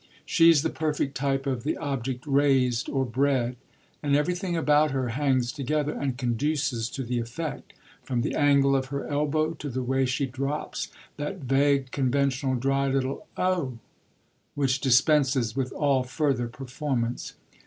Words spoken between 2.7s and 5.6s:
or bred, and everything about her hangs